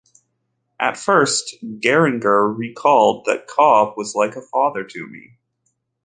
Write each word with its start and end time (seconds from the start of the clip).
At 0.79 0.97
first, 0.97 1.57
Gehringer 1.63 2.57
recalled 2.57 3.25
that 3.25 3.45
Cobb 3.45 3.93
was 3.97 4.15
like 4.15 4.35
a 4.35 4.41
father 4.41 4.83
to 4.83 5.07
me. 5.07 5.37